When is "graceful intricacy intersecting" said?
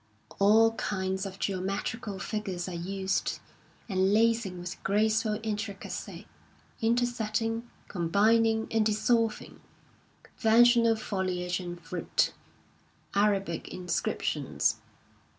4.81-7.69